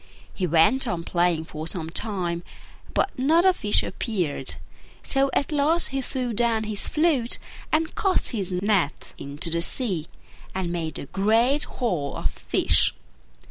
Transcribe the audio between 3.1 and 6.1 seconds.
not a fish appeared: so at last he